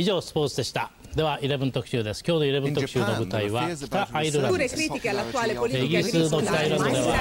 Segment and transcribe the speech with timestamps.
[0.00, 7.16] 以上スポーツでしたでは11特集です今日の11特集の舞台は北アイルランドですイギリスの北アイルランドでは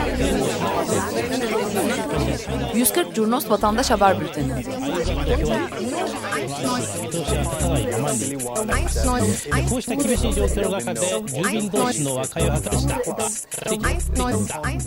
[2.73, 4.53] 140 Curnos Vatandaş Haber Bülteni.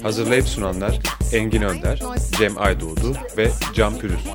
[0.03, 0.99] Hazırlayıp sunanlar
[1.33, 2.01] Engin Önder,
[2.39, 4.33] Cem Aydoğdu ve Can Pürüzsüz.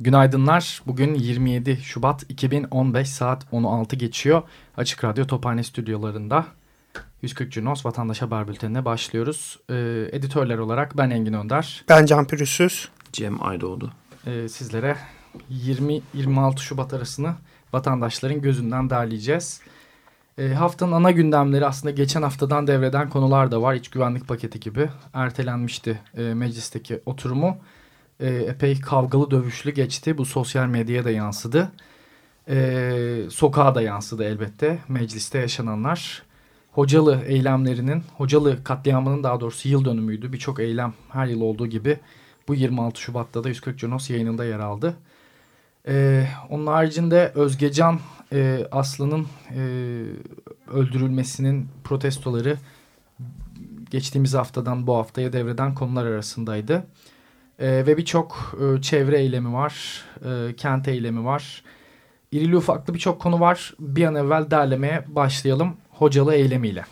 [0.00, 0.82] Günaydınlar.
[0.86, 4.42] Bugün 27 Şubat 2015 saat 16 geçiyor.
[4.76, 6.46] Açık Radyo Tophane stüdyolarında
[7.22, 9.58] 140 Cunos Vatandaş Haber Bülteni'ne başlıyoruz.
[9.70, 11.84] Ee, editörler olarak ben Engin Önder.
[11.88, 12.88] Ben Can Pürüzsüz.
[13.12, 13.92] Cem Aydoğdu.
[14.26, 14.96] Ee, sizlere
[15.50, 17.34] 20-26 Şubat arasını
[17.74, 19.60] vatandaşların gözünden derleyeceğiz.
[20.38, 23.74] Ee, haftanın ana gündemleri aslında geçen haftadan devreden konular da var.
[23.74, 27.56] İç güvenlik paketi gibi ertelenmişti e, meclisteki oturumu
[28.20, 30.18] e, epey kavgalı dövüşlü geçti.
[30.18, 31.72] Bu sosyal medyaya da yansıdı.
[32.48, 36.22] E, sokağa da yansıdı elbette mecliste yaşananlar.
[36.72, 40.32] Hocalı eylemlerinin, Hocalı katliamının daha doğrusu yıl dönümüydü.
[40.32, 41.98] Birçok eylem her yıl olduğu gibi
[42.48, 44.96] bu 26 Şubat'ta da 140 Cunos yayınında yer aldı.
[45.88, 48.00] E, onun haricinde Özgecan
[48.32, 49.62] e, Aslı'nın e,
[50.72, 52.56] öldürülmesinin protestoları
[53.90, 56.86] geçtiğimiz haftadan bu haftaya devreden konular arasındaydı.
[57.58, 61.62] E, ve birçok e, çevre eylemi var, e, kent eylemi var.
[62.32, 63.74] İrili ufaklı birçok konu var.
[63.78, 66.84] Bir an evvel derlemeye başlayalım hocalı eylemiyle.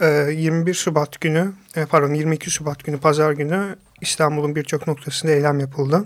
[0.00, 5.60] Ee, 21 Şubat günü, e, pardon 22 Şubat günü pazar günü İstanbul'un birçok noktasında eylem
[5.60, 6.04] yapıldı.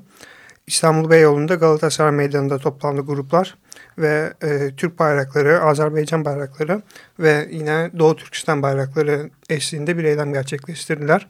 [0.67, 3.57] İstanbul Beyoğlu'nda Galatasaray Meydanı'nda toplandı gruplar
[3.99, 6.83] ve e, Türk bayrakları, Azerbaycan bayrakları
[7.19, 11.27] ve yine Doğu Türkistan bayrakları eşliğinde bir eylem gerçekleştirdiler.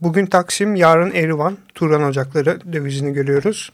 [0.00, 3.72] Bugün Taksim, yarın Erivan, Turan Ocakları dövizini görüyoruz.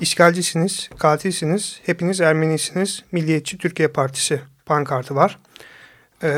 [0.00, 5.38] İşgalcisiniz, katilsiniz, hepiniz Ermenisiniz, Milliyetçi Türkiye Partisi pankartı var.
[6.22, 6.28] Ee,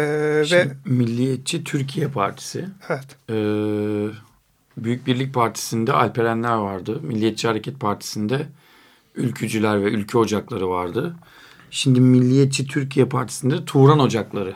[0.51, 2.65] ve Milliyetçi Türkiye Partisi.
[2.89, 3.07] Evet.
[3.31, 4.30] Ee,
[4.77, 7.01] Büyük Birlik Partisi'nde Alperenler vardı.
[7.03, 8.47] Milliyetçi Hareket Partisi'nde
[9.15, 11.15] Ülkücüler ve Ülke Ocakları vardı.
[11.71, 14.55] Şimdi Milliyetçi Türkiye Partisi'nde Turan Ocakları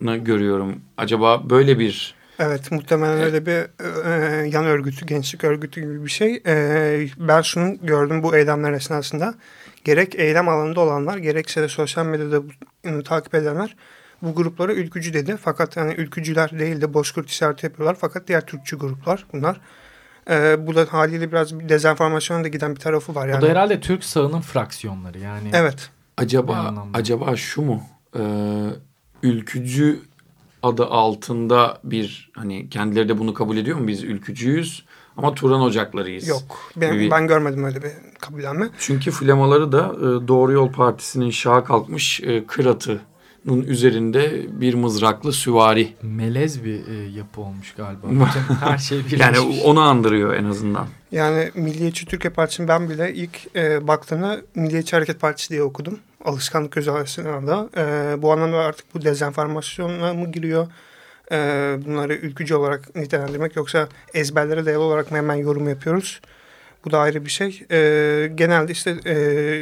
[0.00, 0.80] görüyorum.
[0.96, 3.66] Acaba böyle bir Evet muhtemelen öyle bir
[4.04, 6.42] e, yan örgütü, gençlik örgütü gibi bir şey.
[6.46, 9.34] E, ben şunu gördüm bu eylemler esnasında.
[9.84, 12.42] Gerek eylem alanında olanlar gerekse de sosyal medyada
[12.84, 13.76] bunu takip edenler
[14.24, 15.36] bu gruplara ülkücü dedi.
[15.42, 17.96] Fakat yani ülkücüler değil de bozkurt işareti yapıyorlar.
[18.00, 19.60] Fakat diğer Türkçü gruplar bunlar.
[20.30, 23.28] E, bu da haliyle biraz bir dezenformasyona da giden bir tarafı var.
[23.28, 23.38] Yani.
[23.38, 25.50] O da herhalde Türk sağının fraksiyonları yani.
[25.52, 25.90] Evet.
[26.16, 27.82] Acaba acaba şu mu?
[28.18, 28.20] Ee,
[29.22, 30.00] ülkücü
[30.62, 34.84] adı altında bir hani kendileri de bunu kabul ediyor mu biz ülkücüyüz
[35.16, 36.28] ama Turan ocaklarıyız.
[36.28, 37.90] Yok ben, bir, ben görmedim öyle bir
[38.20, 38.68] kabullenme.
[38.78, 42.46] Çünkü flamaları da e, Doğru Yol Partisi'nin şaha kalkmış e,
[43.44, 45.88] kıratının üzerinde bir mızraklı süvari.
[46.02, 48.06] Melez bir e, yapı olmuş galiba.
[48.60, 49.20] Her şey birleşmiş.
[49.20, 50.86] yani onu andırıyor en azından.
[51.12, 56.72] Yani Milliyetçi Türkiye Partisi'nin ben bile ilk e, baktığımda Milliyetçi Hareket Partisi diye okudum alışkanlık
[56.72, 57.68] gözü arasında.
[57.76, 60.66] E, bu anlamda artık bu dezenformasyona mı giriyor?
[61.32, 61.36] E,
[61.86, 66.20] bunları ülkücü olarak nitelendirmek yoksa ezberlere dayalı olarak mı hemen yorum yapıyoruz?
[66.84, 67.62] Bu da ayrı bir şey.
[67.70, 67.78] E,
[68.34, 69.14] genelde işte e,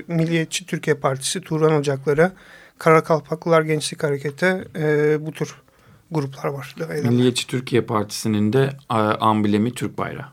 [0.09, 2.33] Milliyetçi Türkiye Partisi, Turan Ocakları,
[2.79, 5.55] Karakalpaklılar Gençlik Hareketi e, bu tür
[6.11, 6.75] gruplar var.
[7.05, 8.71] Milliyetçi Türkiye Partisi'nin de
[9.21, 10.29] amblemi Türk bayrağı.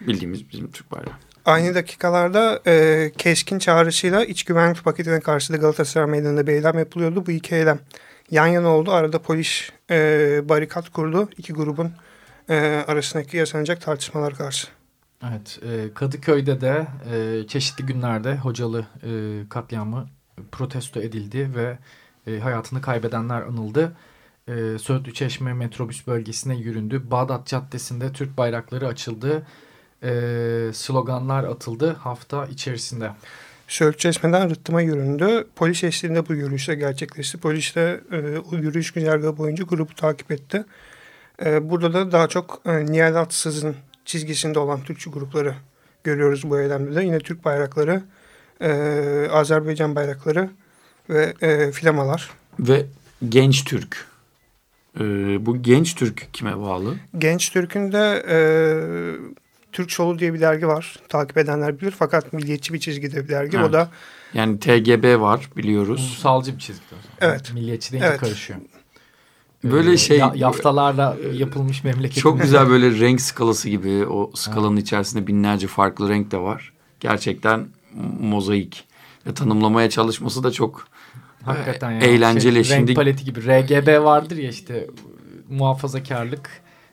[0.00, 1.14] Bildiğimiz bizim Türk bayrağı.
[1.44, 7.26] Aynı dakikalarda e, keskin çağrışıyla iç güvenlik paketine karşı da Galatasaray Meydanı'nda bir eylem yapılıyordu.
[7.26, 7.78] Bu iki eylem
[8.30, 8.92] yan yana oldu.
[8.92, 11.28] Arada polis e, barikat kurdu.
[11.38, 11.92] İki grubun
[12.48, 14.68] e, arasındaki yaşanacak tartışmalar karşı.
[15.30, 19.10] Evet, e, Kadıköy'de de e, çeşitli günlerde hocalı e,
[19.48, 20.08] katliamı
[20.52, 21.78] protesto edildi ve
[22.26, 23.92] e, hayatını kaybedenler anıldı.
[24.48, 27.02] E, Söğütlü Çeşme metrobüs bölgesine yüründü.
[27.10, 29.46] Bağdat Caddesi'nde Türk bayrakları açıldı
[30.02, 33.10] e, sloganlar atıldı hafta içerisinde.
[33.68, 35.46] Söğütçeşme'den Rıttıma yüründü.
[35.56, 37.38] Polis eşliğinde bu yürüyüşte gerçekleşti.
[37.38, 40.64] Polis de e, o yürüyüş güzergahı boyunca grubu takip etti.
[41.44, 45.54] E, burada da daha çok e, Nihal Atsız'ın çizgisinde olan Türkçü grupları
[46.04, 47.04] görüyoruz bu eylemde de.
[47.04, 48.02] Yine Türk bayrakları,
[48.60, 50.50] e, Azerbaycan bayrakları
[51.10, 52.30] ve e, flamalar.
[52.58, 52.86] Ve
[53.28, 54.06] Genç Türk.
[55.00, 55.02] E,
[55.46, 56.94] bu Genç Türk kime bağlı?
[57.18, 58.24] Genç Türk'ün de...
[58.28, 58.38] E,
[59.72, 60.96] Türk Solu diye bir dergi var.
[61.08, 63.56] Takip edenler bilir fakat milliyetçi bir çizgide bir dergi.
[63.56, 63.68] Evet.
[63.68, 63.90] O da
[64.34, 66.00] yani TGB var biliyoruz.
[66.00, 66.82] Ulusalcı bir çizgi.
[67.20, 67.54] Evet.
[67.54, 68.20] Milliyetçi deyince evet.
[68.20, 68.58] karışıyor.
[69.64, 72.22] Böyle şey ya, yaftalarla yapılmış memleket.
[72.22, 74.82] Çok güzel böyle renk skalası gibi o skalanın evet.
[74.82, 76.72] içerisinde binlerce farklı renk de var.
[77.00, 77.66] Gerçekten
[78.20, 78.84] mozaik.
[79.26, 80.88] Ve tanımlamaya çalışması da çok
[81.44, 82.04] Hakikaten yani.
[82.04, 82.64] eğlenceli.
[82.64, 84.86] Şey, Şimdi renk paleti gibi RGB vardır ya işte
[85.48, 86.50] muhafazakarlık,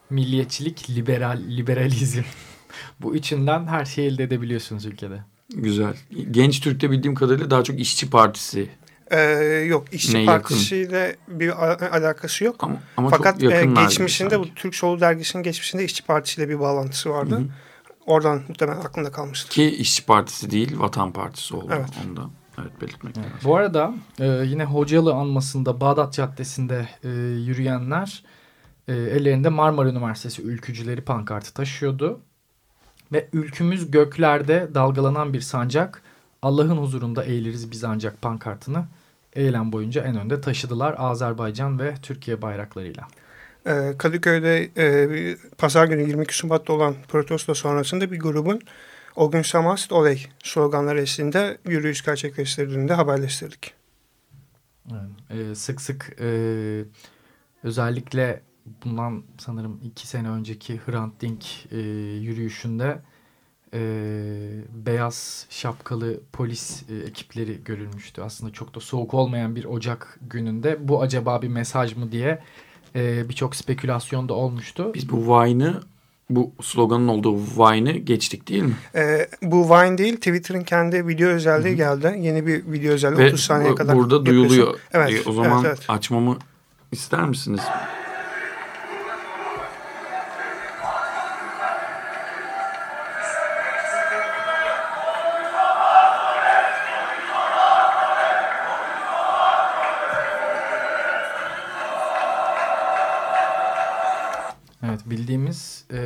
[0.10, 2.22] milliyetçilik, liberal liberalizm.
[3.00, 5.24] Bu üçünden her şeyi elde edebiliyorsunuz ülkede.
[5.50, 5.94] Güzel.
[6.32, 8.70] Genç Türk'te bildiğim kadarıyla daha çok işçi partisi
[9.12, 9.20] ee,
[9.68, 11.40] yok işçi ne partisiyle yakın.
[11.40, 11.50] bir
[11.96, 12.56] alakası yok.
[12.60, 17.36] Ama, ama Fakat e, geçmişinde bu Türk Solu dergisinin geçmişinde işçi partisiyle bir bağlantısı vardı.
[17.36, 17.48] Hı -hı.
[18.08, 19.50] Oradan muhtemelen aklında kalmıştır.
[19.50, 21.74] Ki işçi partisi değil vatan partisi oldu.
[21.76, 21.90] Evet.
[22.10, 22.30] Onda.
[22.62, 23.32] Evet belirtmek evet.
[23.44, 27.10] Bu arada e, yine Hocalı anmasında Bağdat Caddesi'nde e,
[27.48, 28.24] yürüyenler
[28.88, 32.20] e, ellerinde Marmara Üniversitesi ülkücüleri pankartı taşıyordu.
[33.12, 36.02] Ve ülkümüz göklerde dalgalanan bir sancak
[36.42, 38.86] Allah'ın huzurunda eğiliriz biz ancak pankartını
[39.34, 43.08] eylem boyunca en önde taşıdılar Azerbaycan ve Türkiye bayraklarıyla.
[43.68, 48.62] Ee, Kadıköy'de e, pazar günü 22 Şubat'ta olan protesto sonrasında bir grubun
[49.16, 53.74] o gün Samast Oley sloganları eşliğinde yürüyüş gerçekleştirdiğinde haberleştirdik.
[54.92, 56.30] Evet, e, sık sık e,
[57.64, 58.42] özellikle
[58.86, 61.78] bundan sanırım iki sene önceki Hrant Dink e,
[62.22, 63.00] yürüyüşünde
[63.74, 63.80] e,
[64.86, 68.22] beyaz şapkalı polis e, ekipleri görülmüştü.
[68.22, 72.44] Aslında çok da soğuk olmayan bir Ocak gününde bu acaba bir mesaj mı diye
[72.98, 74.92] e, birçok spekülasyon da olmuştu.
[74.94, 75.82] Biz bu Vine'ı
[76.30, 78.74] bu sloganın olduğu Vine'ı geçtik değil mi?
[78.96, 82.02] Ee, bu Vine değil Twitter'ın kendi video özelliği Hı -hı.
[82.02, 82.20] geldi.
[82.20, 83.96] Yeni bir video özelliği Ve 30 saniye kadar.
[83.96, 84.80] Burada duyuluyor.
[84.92, 85.14] Evet.
[85.14, 85.90] E, o zaman evet, evet.
[85.90, 86.38] açmamı
[86.92, 87.62] ister misiniz?
[105.28, 106.00] Bildiğimiz e,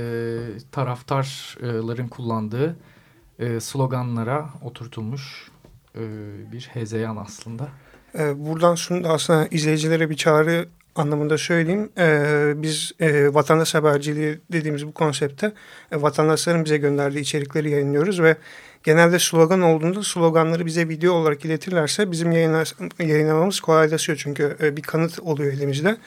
[0.71, 2.75] taraftarların kullandığı
[3.39, 5.51] e, sloganlara oturtulmuş
[5.95, 6.01] e,
[6.51, 7.67] bir hezeyan aslında.
[8.19, 11.89] E, buradan şunu da aslında izleyicilere bir çağrı anlamında söyleyeyim.
[11.97, 15.53] E, biz e, vatandaş haberciliği dediğimiz bu konsepte
[15.91, 18.37] e, vatandaşların bize gönderdiği içerikleri yayınlıyoruz ve
[18.83, 22.31] genelde slogan olduğunda sloganları bize video olarak iletirlerse bizim
[22.99, 24.19] yayınlamamız kolaylaşıyor.
[24.23, 25.97] Çünkü e, bir kanıt oluyor elimizde.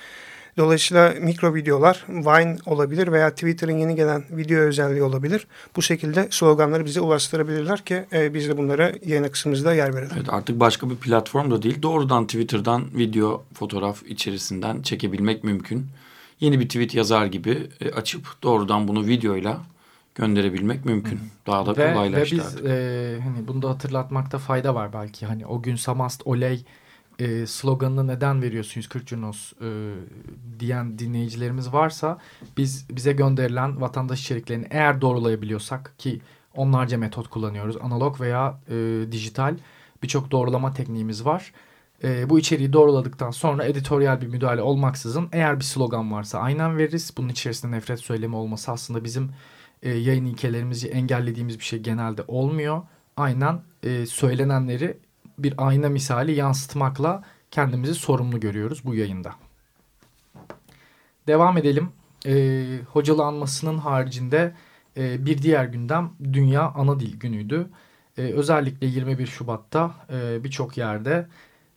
[0.57, 5.47] Dolayısıyla mikro videolar Vine olabilir veya Twitter'ın yeni gelen video özelliği olabilir.
[5.77, 10.13] Bu şekilde sloganları bize ulaştırabilirler ki e, biz de bunlara yayın kısmımızda yer verelim.
[10.17, 11.83] Evet, artık başka bir platform da değil.
[11.83, 15.87] Doğrudan Twitter'dan video, fotoğraf içerisinden çekebilmek mümkün.
[16.41, 19.61] Yeni bir tweet yazar gibi e, açıp doğrudan bunu videoyla
[20.15, 21.21] gönderebilmek mümkün.
[21.47, 22.37] Daha da kolaylaştı.
[22.37, 25.27] Ve biz e, hani bunu da hatırlatmakta fayda var belki.
[25.27, 26.65] Hani o gün Samast Oley
[27.19, 29.95] e, sloganını neden veriyorsun 140 Junos e,
[30.61, 32.19] diyen dinleyicilerimiz varsa
[32.57, 36.21] biz bize gönderilen vatandaş içeriklerini eğer doğrulayabiliyorsak ki
[36.55, 37.77] onlarca metot kullanıyoruz.
[37.77, 39.57] Analog veya e, dijital
[40.03, 41.53] birçok doğrulama tekniğimiz var.
[42.05, 47.13] E, bu içeriği doğruladıktan sonra editoryal bir müdahale olmaksızın eğer bir slogan varsa aynen veririz.
[47.17, 49.31] Bunun içerisinde nefret söylemi olması aslında bizim
[49.83, 52.83] e, yayın ilkelerimizi engellediğimiz bir şey genelde olmuyor.
[53.17, 54.97] Aynen e, söylenenleri
[55.39, 59.35] bir ayna misali yansıtmakla kendimizi sorumlu görüyoruz bu yayında.
[61.27, 61.89] Devam edelim.
[62.27, 64.55] E, hocalı anmasının haricinde
[64.97, 67.67] e, bir diğer gündem Dünya Ana Dil Günü'ydü.
[68.19, 71.27] E, özellikle 21 Şubat'ta e, birçok yerde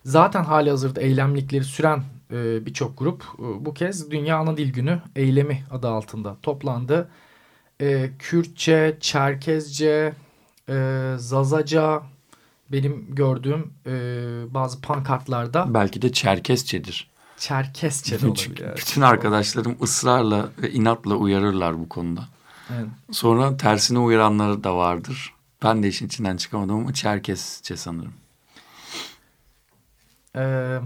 [0.05, 5.01] zaten hali hazırda eylemlikleri süren e, birçok grup e, bu kez Dünya Ana Dil Günü
[5.15, 7.09] eylemi adı altında toplandı.
[7.81, 10.13] E, Kürtçe, Çerkezce,
[10.69, 12.01] e, Zazaca,
[12.71, 13.93] benim gördüğüm e,
[14.53, 15.73] bazı pankartlarda.
[15.73, 17.09] Belki de Çerkesçedir.
[17.37, 18.61] Çerkesçe de olabilir.
[18.65, 18.77] Evet.
[18.77, 22.27] Bütün arkadaşlarım ısrarla ve inatla uyarırlar bu konuda.
[22.75, 22.87] Evet.
[23.11, 25.33] Sonra tersine uyaranları da vardır.
[25.63, 28.13] Ben de işin içinden çıkamadım ama Çerkesçe sanırım.
[30.35, 30.79] Ee,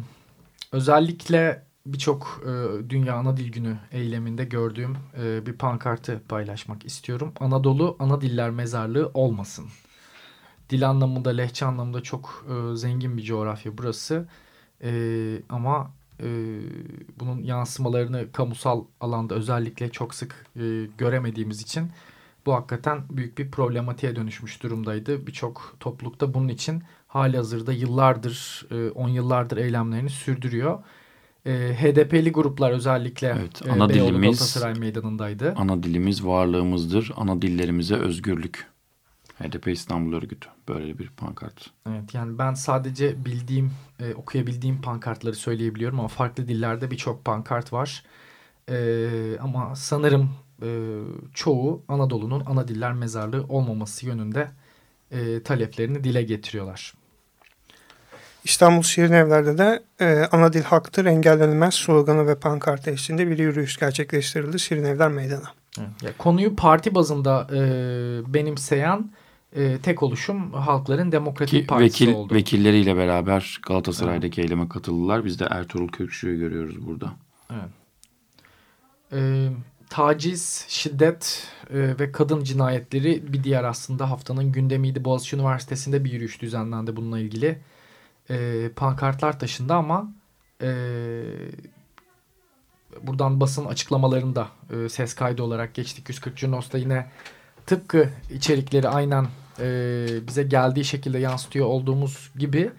[0.72, 2.50] özellikle birçok e,
[2.90, 7.34] Dünya Ana Dil Günü eyleminde gördüğüm e, bir pankartı paylaşmak istiyorum.
[7.40, 9.66] Anadolu Ana Diller Mezarlığı olmasın
[10.72, 14.28] dil anlamında, lehçe anlamında çok e, zengin bir coğrafya burası.
[14.84, 14.92] E,
[15.50, 16.28] ama e,
[17.20, 20.62] bunun yansımalarını kamusal alanda özellikle çok sık e,
[20.98, 21.92] göremediğimiz için
[22.46, 25.28] bu hakikaten büyük bir problematiğe dönüşmüş durumdaydı.
[25.28, 30.80] Birçok toplulukta bunun için hali hazırda yıllardır, 10 e, yıllardır eylemlerini sürdürüyor.
[31.46, 35.54] E, HDP'li gruplar özellikle evet, ana e, dilimiz, Galatasaray Meydanı'ndaydı.
[35.58, 37.12] Ana dilimiz varlığımızdır.
[37.16, 38.71] Ana dillerimize özgürlük.
[39.42, 40.50] HDP İstanbul Örgütü.
[40.68, 41.70] Böyle bir pankart.
[41.90, 48.04] Evet yani ben sadece bildiğim, e, okuyabildiğim pankartları söyleyebiliyorum ama farklı dillerde birçok pankart var.
[48.70, 49.08] E,
[49.40, 50.30] ama sanırım
[50.62, 50.68] e,
[51.34, 54.48] çoğu Anadolu'nun ana diller mezarlığı olmaması yönünde
[55.12, 56.94] e, taleplerini dile getiriyorlar.
[58.44, 63.78] İstanbul Şirin Evler'de de e, ana dil haktır engellenmez sloganı ve pankart eşliğinde bir yürüyüş
[63.78, 65.44] gerçekleştirildi Şirin Evler Meydanı.
[65.78, 67.60] Ya, konuyu parti bazında e,
[68.34, 69.12] benimseyen
[69.56, 72.34] e, tek oluşum Halkların Demokratik Ki, Partisi vekil, oldu.
[72.34, 74.52] Vekilleriyle beraber Galatasaray'daki evet.
[74.52, 75.26] eyleme katıldılar.
[75.26, 77.14] Biz de Ertuğrul Kökçü'yü görüyoruz burada.
[77.52, 77.70] Evet.
[79.14, 79.50] E,
[79.90, 85.06] taciz, şiddet e, ve kadın cinayetleri bir diğer aslında haftanın gündemiydi.
[85.06, 87.60] Boğaziçi Üniversitesi'nde bir yürüyüş düzenlendi bununla ilgili.
[88.30, 90.14] E, pankartlar taşındı ama
[90.62, 90.72] e,
[93.04, 96.10] buradan basın açıklamalarında e, ses kaydı olarak geçtik.
[96.10, 97.08] 140 Cunos'ta yine
[97.66, 99.28] tıpkı içerikleri aynen
[99.60, 102.72] e, bize geldiği şekilde yansıtıyor olduğumuz gibi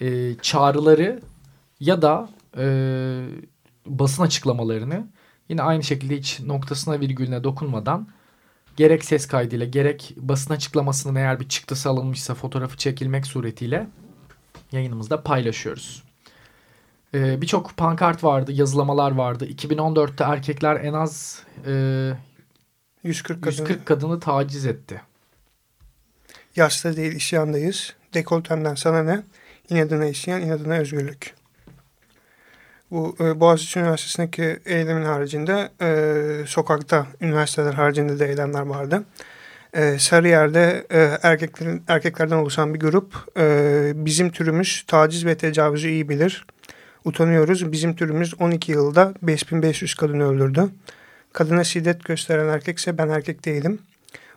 [0.00, 1.20] e, çağrıları
[1.80, 2.66] ya da e,
[3.86, 5.06] basın açıklamalarını
[5.48, 8.08] yine aynı şekilde hiç noktasına virgülüne dokunmadan
[8.76, 13.86] gerek ses kaydıyla gerek basın açıklamasının eğer bir çıktısı alınmışsa fotoğrafı çekilmek suretiyle
[14.72, 16.02] yayınımızda paylaşıyoruz.
[17.14, 19.46] Ee, Birçok pankart vardı, yazılamalar vardı.
[19.46, 22.12] 2014'te erkekler en az e,
[23.02, 23.60] 140, kadını.
[23.60, 25.02] 140 kadını taciz etti.
[26.56, 27.94] Yaşta değil isyandayız.
[28.14, 29.22] Dekoltemden sana ne?
[29.70, 31.34] İnadına isyan, inadına özgürlük.
[32.90, 39.04] Bu e, Boğaziçi Üniversitesi'ndeki eylemin haricinde e, sokakta, üniversiteler haricinde de eylemler vardı.
[39.74, 46.08] E, Sarıyer'de e, erkeklerin erkeklerden oluşan bir grup e, bizim türümüz taciz ve tecavüzü iyi
[46.08, 46.46] bilir.
[47.04, 47.72] Utanıyoruz.
[47.72, 50.68] Bizim türümüz 12 yılda 5500 kadın öldürdü.
[51.32, 53.78] Kadına şiddet gösteren erkekse ben erkek değilim.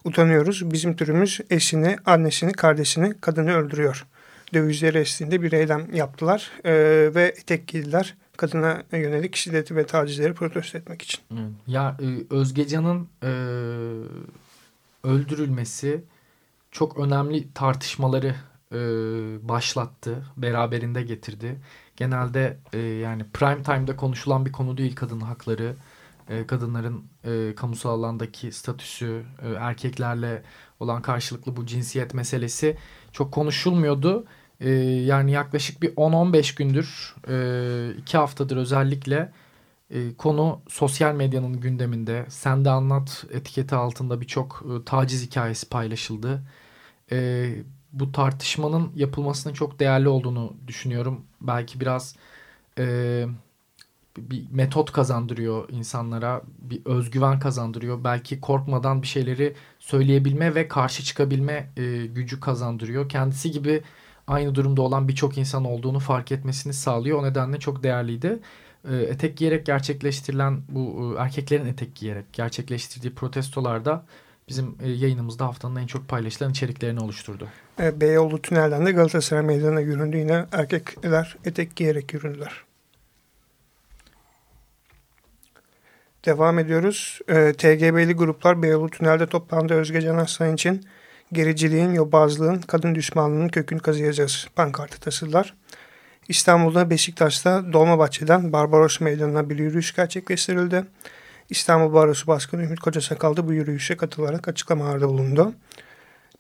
[0.04, 0.72] Utanıyoruz.
[0.72, 4.06] Bizim türümüz eşini, annesini, kardeşini, kadını öldürüyor.
[4.54, 6.74] Dövizleri eşliğinde bir eylem yaptılar e,
[7.16, 11.20] ve etek giydiler kadına yönelik şiddeti ve tacizleri protesto etmek için.
[11.68, 13.32] Ya e, Özgecan'ın e,
[15.04, 16.04] öldürülmesi
[16.72, 18.36] çok önemli tartışmaları
[18.72, 18.78] e,
[19.50, 21.60] başlattı, beraberinde getirdi.
[21.96, 25.76] Genelde e, yani prime time'da konuşulan bir konu değil kadın hakları,
[26.30, 30.44] e, kadınların e, kamusal alandaki statüsü, e, erkeklerle
[30.80, 32.78] olan karşılıklı bu cinsiyet meselesi
[33.12, 34.26] çok konuşulmuyordu.
[34.60, 39.32] E, yani yaklaşık bir 10-15 gündür, e, iki haftadır özellikle
[39.92, 42.26] e, konu sosyal medyanın gündeminde.
[42.30, 46.42] Sen de anlat etiketi altında birçok e, taciz hikayesi paylaşıldı.
[47.12, 47.50] E,
[47.94, 51.26] bu tartışmanın yapılmasının çok değerli olduğunu düşünüyorum.
[51.42, 52.16] Belki biraz
[52.80, 53.26] e,
[54.30, 58.04] bir metot kazandırıyor insanlara, bir özgüven kazandırıyor.
[58.04, 63.10] Belki korkmadan bir şeyleri söyleyebilme ve karşı çıkabilme e, gücü kazandırıyor.
[63.10, 63.82] Kendisi gibi
[64.28, 67.20] aynı durumda olan birçok insan olduğunu fark etmesini sağlıyor.
[67.20, 68.40] O nedenle çok değerliydi.
[68.92, 74.06] E, etek giyerek gerçekleştirilen bu e, erkeklerin etek giyerek gerçekleştirdiği protestolarda
[74.50, 77.48] bizim e, yayınımızda haftanın en çok paylaşılan içeriklerini oluşturdu.
[77.80, 80.18] E, Beyoğlu tünelden de Galatasaray Meydanı'na yüründü.
[80.18, 82.69] Yine erkekler etek giyerek yüründüler.
[86.26, 87.20] Devam ediyoruz.
[87.28, 89.74] E, TGB'li gruplar Beyoğlu tünelde toplandı.
[89.74, 90.86] Özge Can Aslan için
[91.34, 94.48] gericiliğin, yobazlığın, kadın düşmanlığının kökünü kazıyacağız.
[94.56, 95.54] Pankartı tasırlar.
[96.28, 100.84] İstanbul'da Beşiktaş'ta Dolmabahçe'den Barbaros Meydanı'na bir yürüyüş gerçekleştirildi.
[101.50, 105.54] İstanbul Barosu Başkanı Ümit Kocasakal da bu yürüyüşe katılarak açıklamalarda bulundu.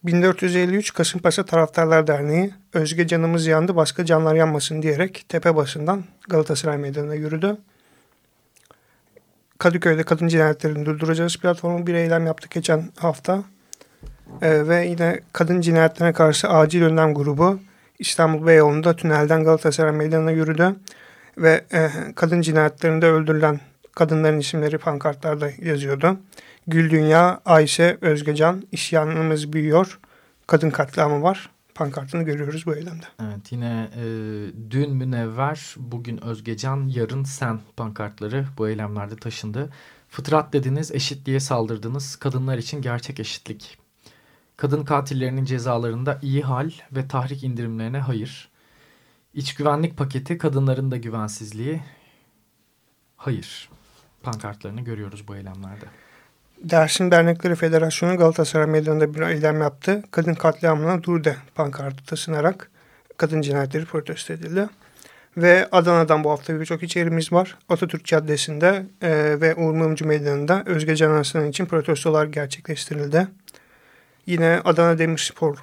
[0.03, 7.15] 1453 Kasımpaşa Taraftarlar Derneği Özge canımız yandı başka canlar yanmasın diyerek tepe başından Galatasaray Meydanı'na
[7.15, 7.57] yürüdü.
[9.60, 13.44] Kadıköy'de kadın cinayetlerini durduracağız platformu bir eylem yaptık geçen hafta.
[14.42, 17.60] Ee, ve yine kadın cinayetlerine karşı acil önlem grubu
[18.00, 20.75] İstanbul Beyoğlu'nda tünelden Galatasaray Meydanı'na yürüdü.
[21.38, 23.60] Ve e, kadın cinayetlerinde öldürülen
[23.96, 26.18] kadınların isimleri pankartlarda yazıyordu.
[26.68, 30.00] Gül Dünya, Ayşe, Özgecan, İsyanımız büyüyor,
[30.48, 31.50] kadın katliamı var.
[31.79, 33.05] Pankartını görüyoruz bu eylemde.
[33.21, 34.03] Evet yine e,
[34.71, 39.69] dün Münevver, bugün Özgecan, yarın Sen pankartları bu eylemlerde taşındı.
[40.09, 42.15] Fıtrat dediniz, eşitliğe saldırdınız.
[42.15, 43.77] Kadınlar için gerçek eşitlik.
[44.57, 48.50] Kadın katillerinin cezalarında iyi hal ve tahrik indirimlerine hayır.
[49.33, 51.81] İç güvenlik paketi kadınların da güvensizliği
[53.17, 53.69] hayır.
[54.24, 55.86] Pankartlarını görüyoruz bu eylemlerde.
[56.63, 60.04] Dersim Dernekleri Federasyonu Galatasaray Meydanı'nda bir eylem yaptı.
[60.12, 62.70] Kadın katliamına dur de pankartı taşınarak
[63.18, 64.70] kadın cinayetleri protesto edildi.
[65.38, 67.58] Ve Adana'dan bu hafta birçok içerimiz var.
[67.70, 73.28] Atatürk Caddesi'nde e, ve Uğur Mumcu Meydanı'nda Özge Can için protestolar gerçekleştirildi.
[74.25, 75.58] Yine Adana Demirspor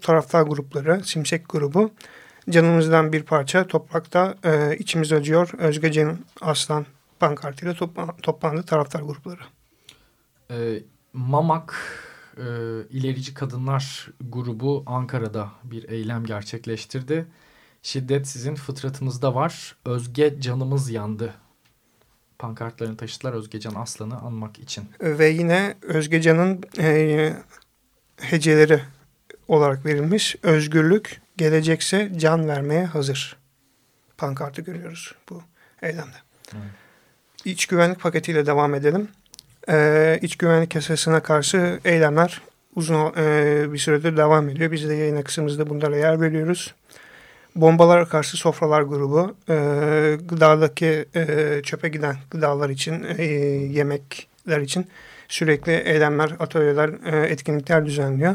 [0.00, 1.90] taraftar grupları, Simsek grubu
[2.50, 5.50] canımızdan bir parça toprakta e, içimiz acıyor.
[5.58, 6.86] Özge Can Aslan
[7.20, 9.40] pankartıyla topla, toplandı taraftar grupları.
[10.52, 10.82] E,
[11.12, 11.74] Mamak
[12.36, 12.42] e,
[12.90, 17.26] İlerici Kadınlar grubu Ankara'da bir eylem gerçekleştirdi.
[17.82, 19.76] Şiddet sizin fıtratınızda var.
[19.84, 21.34] Özge canımız yandı.
[22.38, 24.84] Pankartlarını taşıdılar Özgecan Aslan'ı anmak için.
[25.00, 27.32] Ve yine Özgecan'ın e,
[28.16, 28.80] heceleri
[29.48, 30.36] olarak verilmiş.
[30.42, 33.36] Özgürlük gelecekse can vermeye hazır.
[34.16, 35.42] Pankartı görüyoruz bu
[35.82, 36.16] eylemde.
[36.52, 36.64] Evet.
[37.44, 39.08] İç güvenlik paketiyle devam edelim.
[39.68, 42.40] Ee, iç güvenlik yasasına karşı eylemler
[42.76, 44.72] uzun e, bir süredir devam ediyor.
[44.72, 46.74] Biz de yayın akışımızda bunlara yer veriyoruz.
[47.56, 49.54] Bombalara karşı sofralar grubu e,
[50.28, 54.86] gıdadaki e, çöpe giden gıdalar için e, yemekler için
[55.28, 58.34] sürekli eylemler, atölyeler, e, etkinlikler düzenliyor.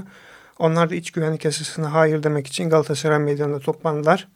[0.59, 4.27] Onlar da iç güvenlik yasasına hayır demek için Galatasaray Meydanı'nda toplandılar.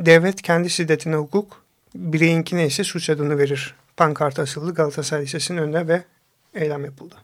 [0.00, 1.62] Devlet kendi şiddetine hukuk,
[1.94, 3.74] bireyinkine ise suç adını verir.
[4.00, 6.04] Pankart asıldı Galatasaray Lisesi'nin önünde ve
[6.54, 7.14] eylem yapıldı.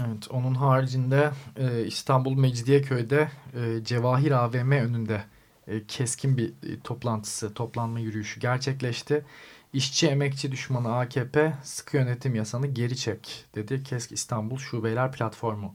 [0.00, 5.24] Evet, onun haricinde e, İstanbul Mecidiyeköy'de e, Cevahir AVM önünde
[5.68, 9.24] e, keskin bir e, toplantısı, toplanma yürüyüşü gerçekleşti.
[9.72, 15.74] İşçi emekçi düşmanı AKP sıkı yönetim yasanı geri çek dedi KESK İstanbul Şubeler Platformu.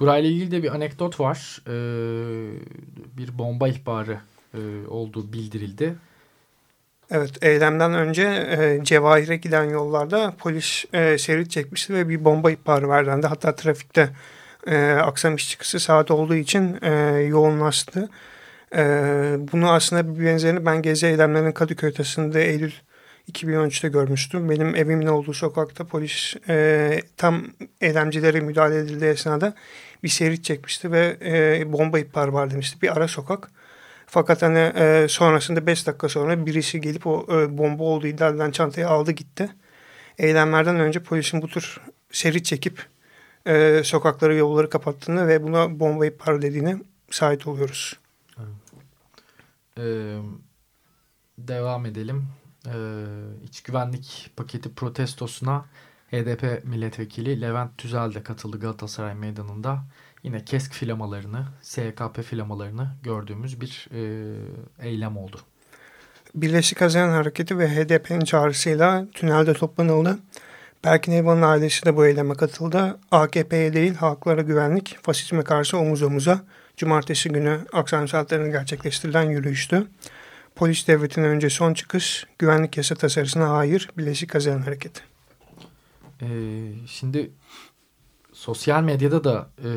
[0.00, 1.62] Burayla ilgili de bir anekdot var.
[1.66, 1.70] Ee,
[3.16, 4.20] bir bomba ihbarı
[4.54, 5.96] e, olduğu bildirildi.
[7.10, 12.88] Evet eylemden önce e, Cevahir'e giden yollarda polis e, şerit çekmişti ve bir bomba ihbarı
[12.88, 13.26] verdi.
[13.26, 14.10] Hatta trafikte
[14.66, 16.90] e, akşam iş çıkısı saat olduğu için e,
[17.28, 18.08] yoğunlaştı.
[18.76, 18.82] E,
[19.52, 22.72] bunu aslında bir benzerini ben gezi eylemlerinin Kadıköy ötesinde Eylül
[23.32, 24.50] 2013'te görmüştüm.
[24.50, 27.44] Benim evimin olduğu sokakta polis e, tam
[27.80, 29.54] eylemcilere müdahale edildiği esnada
[30.02, 32.82] bir şerit çekmişti ve e, bomba ihbarı var demişti.
[32.82, 33.50] Bir ara sokak.
[34.10, 38.50] Fakat hani e, sonrasında 5 dakika sonra birisi gelip o e, bomba olduğu iddia edilen
[38.50, 39.48] çantayı aldı gitti.
[40.18, 42.86] Eylemlerden önce polisin bu tür şerit çekip
[43.46, 46.76] e, sokakları yolları kapattığını ve buna bomba ihbarı dediğine
[47.10, 47.98] şahit oluyoruz.
[49.78, 50.18] Ee,
[51.38, 52.28] devam edelim.
[52.66, 52.70] Ee,
[53.44, 55.64] iç güvenlik paketi protestosuna
[56.10, 59.84] HDP milletvekili Levent Tüzel de katıldı Galatasaray Meydanı'nda.
[60.22, 64.32] Yine KESK filamalarını, SKP filamalarını gördüğümüz bir e,
[64.88, 65.40] eylem oldu.
[66.34, 70.18] Birleşik Haziran Hareketi ve HDP'nin çağrısıyla tünelde toplanıldı.
[70.84, 72.98] Berkin Eyvan'ın ailesi de bu eyleme katıldı.
[73.10, 76.40] AKP'ye değil halklara güvenlik, faşizme karşı omuz omuza
[76.76, 79.86] cumartesi günü akşam saatlerinde gerçekleştirilen yürüyüştü.
[80.56, 85.00] Polis devletinin önce son çıkış, güvenlik yasa tasarısına hayır, Birleşik Haziran Hareketi.
[86.22, 86.26] Ee,
[86.86, 87.30] şimdi
[88.32, 89.70] sosyal medyada da e,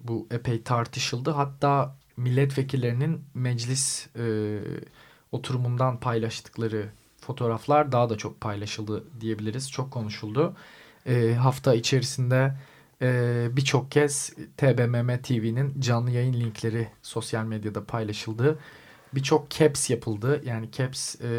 [0.00, 1.30] bu epey tartışıldı.
[1.30, 4.58] Hatta milletvekillerinin meclis e,
[5.32, 6.88] oturumundan paylaştıkları
[7.20, 9.70] fotoğraflar daha da çok paylaşıldı diyebiliriz.
[9.70, 10.56] Çok konuşuldu.
[11.06, 12.56] E, hafta içerisinde
[13.02, 18.58] e, birçok kez TBMM TV'nin canlı yayın linkleri sosyal medyada paylaşıldı
[19.14, 20.42] birçok caps yapıldı.
[20.44, 21.30] Yani caps e,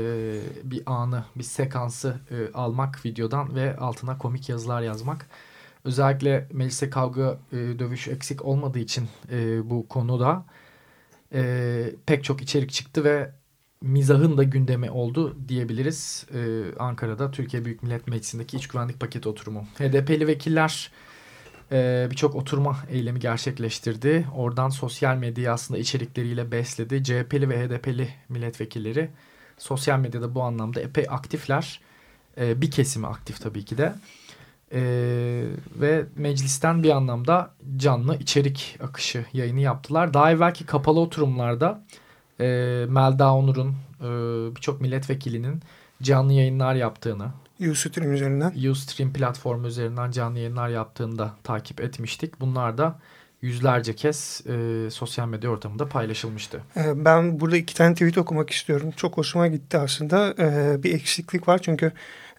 [0.64, 5.30] bir anı, bir sekansı e, almak videodan ve altına komik yazılar yazmak.
[5.86, 10.46] Özellikle meclise kavga, e, dövüş eksik olmadığı için e, bu konuda
[11.34, 13.32] e, pek çok içerik çıktı ve
[13.82, 16.26] mizahın da gündemi oldu diyebiliriz.
[16.34, 19.68] E, Ankara'da Türkiye Büyük Millet Meclisi'ndeki iç güvenlik paketi oturumu.
[19.80, 20.92] HDP'li vekiller
[21.72, 24.28] e, birçok oturma eylemi gerçekleştirdi.
[24.36, 27.04] Oradan sosyal medyayı aslında içerikleriyle besledi.
[27.04, 29.10] CHP'li ve HDP'li milletvekilleri
[29.58, 31.82] sosyal medyada bu anlamda epey aktifler.
[32.38, 33.94] E, bir kesimi aktif tabii ki de.
[34.72, 34.82] E,
[35.76, 40.14] ve meclisten bir anlamda canlı içerik akışı yayını yaptılar.
[40.14, 41.84] Daha evvelki kapalı oturumlarda
[42.40, 42.46] e,
[42.90, 44.06] Melda Onur'un e,
[44.56, 45.62] birçok milletvekilinin
[46.02, 47.32] canlı yayınlar yaptığını,
[47.72, 48.70] Ustream üzerinden.
[48.70, 52.42] Ustream platformu üzerinden canlı yayınlar yaptığını da takip etmiştik.
[52.42, 53.00] Bunlar da
[53.42, 56.62] yüzlerce kez e, sosyal medya ortamında paylaşılmıştı.
[56.78, 58.92] E, ben burada iki tane tweet okumak istiyorum.
[58.96, 60.34] Çok hoşuma gitti aslında.
[60.40, 61.92] E, bir eksiklik var çünkü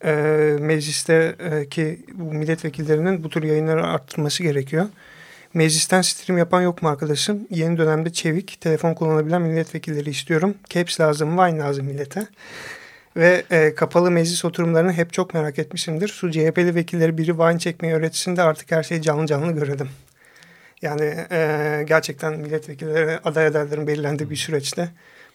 [0.04, 0.12] e,
[0.60, 4.86] meclisteki bu milletvekillerinin bu tür yayınları arttırması gerekiyor.
[5.54, 7.46] Meclisten stream yapan yok mu arkadaşım?
[7.50, 10.54] Yeni dönemde çevik, telefon kullanabilen milletvekilleri istiyorum.
[10.70, 12.26] Caps lazım, Vine lazım millete.
[13.16, 16.08] Ve e, kapalı meclis oturumlarını hep çok merak etmişimdir.
[16.08, 19.88] Şu CHP'li vekilleri biri Vine çekmeyi öğretsin de artık her şeyi canlı canlı görelim.
[20.82, 24.88] Yani e, gerçekten milletvekilleri aday adayların belirlendiği bir süreçte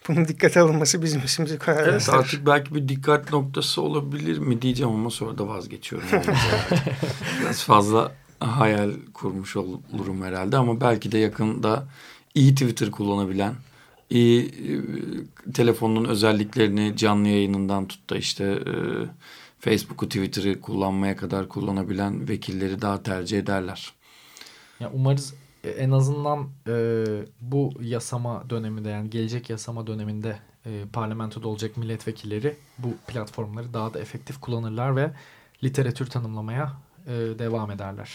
[0.08, 1.86] bunun dikkate alınması bizim işimizi koyar.
[1.88, 6.08] Evet artık belki bir dikkat noktası olabilir mi diyeceğim ama sonra da vazgeçiyorum.
[7.40, 11.88] Biraz fazla hayal kurmuş olurum herhalde ama belki de yakında
[12.34, 13.54] iyi Twitter kullanabilen,
[14.10, 18.74] iyi e, telefonun özelliklerini canlı yayınından tut da işte e,
[19.60, 23.92] Facebook'u, Twitter'ı kullanmaya kadar kullanabilen vekilleri daha tercih ederler.
[24.80, 25.34] Ya umarız
[25.64, 27.04] en azından e,
[27.40, 34.00] bu yasama döneminde yani gelecek yasama döneminde e, parlamentoda olacak milletvekilleri bu platformları daha da
[34.00, 35.10] efektif kullanırlar ve
[35.64, 36.72] literatür tanımlamaya
[37.06, 38.10] e, devam ederler.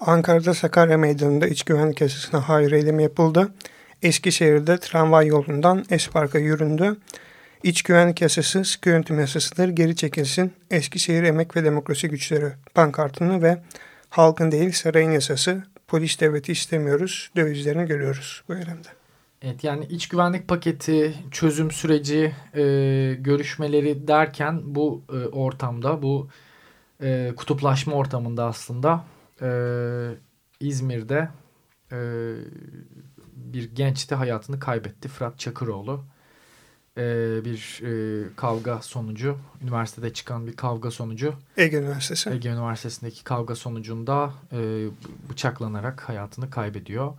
[0.00, 3.52] Ankara'da Sakarya Meydanı'nda iç güvenlik yasasına hayır eylemi yapıldı.
[4.02, 6.96] Eskişehir'de tramvay yolundan Espark'a yüründü.
[7.62, 10.52] İç güvenlik yasası sıkı yönetim yasasıdır geri çekilsin.
[10.70, 13.62] Eskişehir Emek ve Demokrasi Güçleri pankartını ve
[14.08, 18.88] halkın değil sarayın yasası polis devleti istemiyoruz dövizlerini görüyoruz bu eylemde.
[19.42, 22.62] Evet yani iç güvenlik paketi, çözüm süreci, e,
[23.20, 26.28] görüşmeleri derken bu e, ortamda, bu
[27.02, 29.04] e, kutuplaşma ortamında aslında
[29.42, 29.50] e,
[30.60, 31.28] İzmir'de
[31.92, 31.98] e,
[33.36, 35.08] bir genç de hayatını kaybetti.
[35.08, 36.04] Fırat Çakıroğlu
[37.00, 41.34] e, bir e, kavga sonucu, üniversitede çıkan bir kavga sonucu.
[41.56, 42.30] Ege Üniversitesi.
[42.30, 44.88] Ege Üniversitesi'ndeki kavga sonucunda e,
[45.30, 47.12] bıçaklanarak hayatını kaybediyor.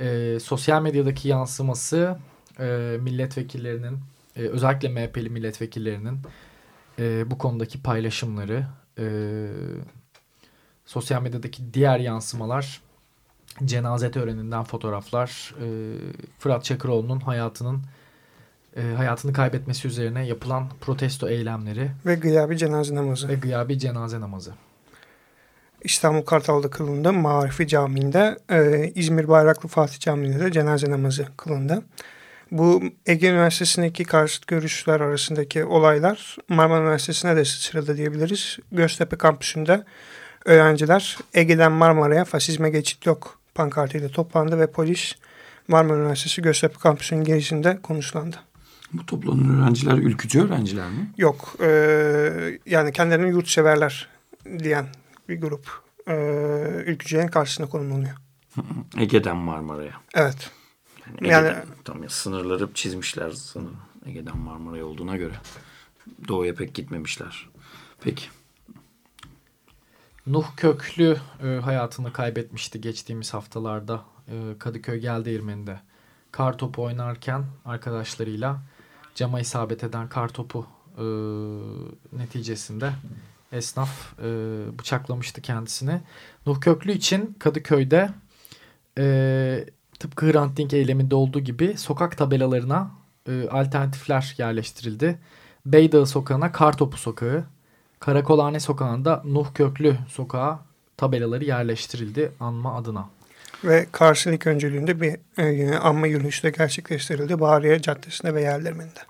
[0.00, 2.18] E, sosyal medyadaki yansıması
[2.60, 3.98] e, milletvekillerinin,
[4.36, 6.18] e, özellikle MHP'li milletvekillerinin
[6.98, 8.66] e, bu konudaki paylaşımları,
[8.98, 9.46] e,
[10.86, 12.80] sosyal medyadaki diğer yansımalar,
[13.64, 15.96] cenaze töreninden fotoğraflar, e,
[16.38, 17.82] Fırat Çakıroğlu'nun hayatının
[18.76, 21.90] e, hayatını kaybetmesi üzerine yapılan protesto eylemleri.
[22.06, 23.28] Ve gıyabi cenaze namazı.
[23.28, 24.52] Ve gıyabi cenaze namazı.
[25.84, 27.12] İstanbul Kartal'da kılındı.
[27.12, 31.82] Marifi Camii'nde, e, İzmir Bayraklı Fatih Camii'nde de cenaze namazı kılındı.
[32.50, 38.58] Bu Ege Üniversitesi'ndeki karşıt görüşler arasındaki olaylar Marmara Üniversitesi'ne de sıçradı diyebiliriz.
[38.72, 39.84] Göztepe kampüsünde
[40.44, 45.14] öğrenciler Ege'den Marmara'ya faşizme geçit yok pankartıyla toplandı ve polis
[45.68, 48.36] Marmara Üniversitesi Göztepe kampüsünün girişinde konuşlandı.
[48.92, 51.10] Bu toplanan öğrenciler ülkücü öğrenciler mi?
[51.16, 51.56] Yok.
[51.60, 51.68] E,
[52.66, 54.08] yani kendilerini yurtseverler
[54.58, 54.86] diyen
[55.28, 55.82] bir grup.
[56.06, 56.14] E,
[56.86, 58.16] ülkücülerin karşısına konumlanıyor.
[58.98, 59.92] Ege'den Marmara'ya.
[60.14, 60.50] Evet.
[61.06, 63.76] Yani, Ege'den, yani tam ya sınırları çizmişler sanırım.
[64.06, 65.34] Ege'den Marmara'ya olduğuna göre.
[66.28, 67.48] Doğuya pek gitmemişler.
[68.00, 68.24] Peki.
[70.26, 75.80] Nuh Köklü e, hayatını kaybetmişti geçtiğimiz haftalarda e, Kadıköy Geldeğirmeni'nde.
[76.32, 78.62] Kar topu oynarken arkadaşlarıyla
[79.14, 80.66] cama isabet eden kar topu
[80.98, 81.04] e,
[82.12, 82.92] neticesinde
[83.52, 84.28] esnaf e,
[84.78, 86.00] bıçaklamıştı kendisini.
[86.46, 88.10] Nuh Köklü için Kadıköy'de
[88.98, 89.64] e,
[89.98, 92.90] tıpkı Hrant Dink eyleminde olduğu gibi sokak tabelalarına
[93.28, 95.18] e, alternatifler yerleştirildi.
[95.66, 97.44] Beydağı sokağına Kartopu sokağı,
[98.00, 100.58] Karakolhane sokağında Nuh Köklü sokağı
[100.96, 103.08] tabelaları yerleştirildi anma adına
[103.64, 109.00] ve karşılık öncülüğünde bir e, anma yürüyüşü de gerçekleştirildi Bahariye Caddesi'nde ve yerlerinde.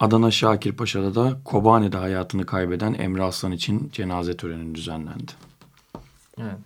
[0.00, 5.32] Adana Şakirpaşa'da da Kobani'de hayatını kaybeden Emre Aslan için cenaze töreni düzenlendi.
[6.40, 6.56] Evet.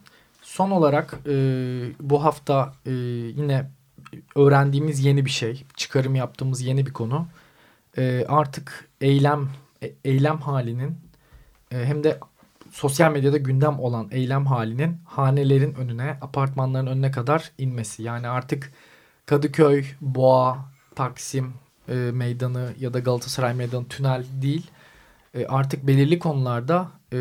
[0.42, 1.32] Son olarak e,
[2.00, 2.90] bu hafta e,
[3.36, 3.70] yine
[4.36, 7.26] öğrendiğimiz yeni bir şey, çıkarım yaptığımız yeni bir konu.
[7.98, 9.48] E, artık eylem
[9.82, 10.96] e, eylem halinin
[11.70, 12.20] e, hem de
[12.70, 18.02] sosyal medyada gündem olan eylem halinin hanelerin önüne, apartmanların önüne kadar inmesi.
[18.02, 18.72] Yani artık
[19.26, 20.58] Kadıköy, Boğa,
[20.94, 21.54] Taksim
[21.88, 24.70] e, meydanı ya da Galatasaray meydanı tünel değil.
[25.34, 27.18] E, artık belirli konularda e,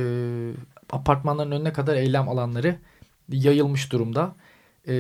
[0.92, 2.76] apartmanların önüne kadar eylem alanları
[3.30, 4.36] yayılmış durumda.
[4.88, 4.94] E,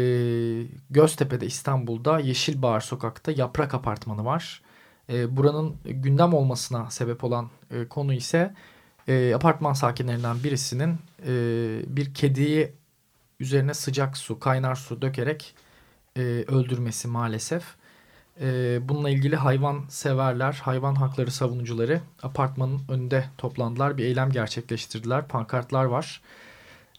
[0.89, 4.61] Göztepe'de İstanbul'da Yeşilbağır Sokak'ta Yaprak Apartmanı var.
[5.09, 8.53] E, buranın gündem olmasına sebep olan e, konu ise
[9.09, 11.31] e, apartman sakinlerinden birisinin e,
[11.87, 12.71] bir kediyi
[13.39, 15.55] üzerine sıcak su, kaynar su dökerek
[16.17, 17.63] e, öldürmesi maalesef.
[18.41, 23.97] E, bununla ilgili hayvan severler, hayvan hakları savunucuları apartmanın önünde toplandılar.
[23.97, 25.27] Bir eylem gerçekleştirdiler.
[25.27, 26.21] Pankartlar var.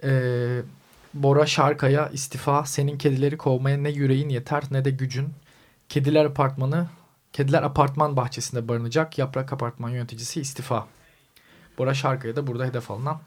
[0.05, 0.11] E,
[1.15, 5.29] Bora Şarkaya istifa, senin kedileri kovmaya ne yüreğin yeter ne de gücün.
[5.89, 6.87] Kediler apartmanı,
[7.33, 9.19] kediler apartman bahçesinde barınacak.
[9.19, 10.87] Yaprak apartman yöneticisi istifa.
[11.81, 13.21] Bora Şarkı'ya da burada hedef alınan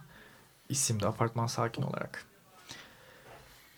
[0.70, 2.26] isimdi apartman sakin olarak.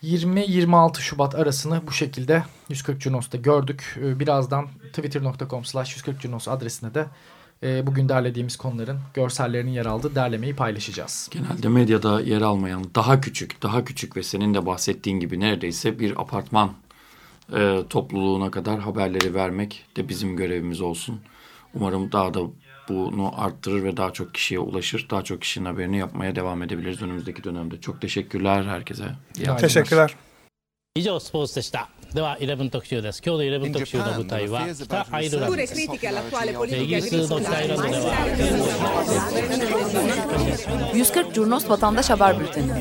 [0.03, 3.97] 20-26 Şubat arasını bu şekilde 140 Junos'ta gördük.
[4.01, 7.05] Ee, birazdan twitter.com slash 140 Junos adresine de
[7.63, 11.29] e, bugün derlediğimiz konuların görsellerinin yer aldığı derlemeyi paylaşacağız.
[11.31, 16.21] Genelde medyada yer almayan daha küçük, daha küçük ve senin de bahsettiğin gibi neredeyse bir
[16.21, 16.73] apartman
[17.53, 21.19] e, topluluğuna kadar haberleri vermek de bizim görevimiz olsun.
[21.73, 22.39] Umarım daha da
[22.88, 25.06] bunu arttırır ve daha çok kişiye ulaşır.
[25.10, 27.80] Daha çok kişinin haberini yapmaya devam edebiliriz önümüzdeki dönemde.
[27.80, 29.04] Çok teşekkürler herkese.
[29.38, 30.14] İyi Teşekkürler.
[30.96, 35.92] 以上スポーツでしたでは11特集です今日の11特集の舞台は北アイルランドですイギ
[36.96, 38.10] リスの北アイルランドでは
[40.93, 42.71] 140 Curnos Vatandaş Haber Bülteni.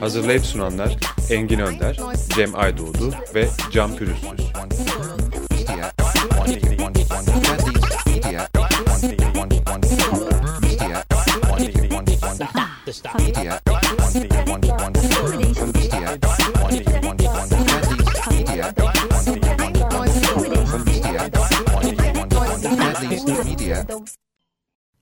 [0.00, 0.96] Hazırlayıp sunanlar
[1.30, 2.00] Engin Önder,
[2.34, 4.46] Cem Aydoğdu ve Can Pürüzsüz.